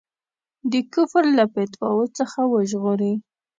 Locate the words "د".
0.71-0.73